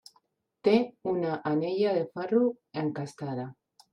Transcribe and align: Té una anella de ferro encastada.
Té 0.67 0.71
una 1.11 1.35
anella 1.51 1.93
de 1.99 2.03
ferro 2.15 2.41
encastada. 2.87 3.49